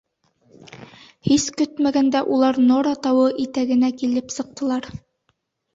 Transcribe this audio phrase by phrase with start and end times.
[1.27, 4.93] Һис көтмәгәндә улар Нора тауы итәгенә килеп сыҡтылар.